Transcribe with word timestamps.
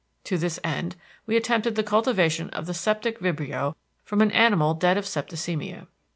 To 0.23 0.35
this 0.39 0.59
end, 0.63 0.95
we 1.27 1.37
attempted 1.37 1.75
the 1.75 1.83
cultivation 1.83 2.49
of 2.49 2.65
the 2.65 2.73
septic 2.73 3.19
vibrio 3.19 3.75
from 4.03 4.21
an 4.23 4.31
animal 4.31 4.73
dead 4.73 4.97
of 4.97 5.05
septicemia. 5.05 5.85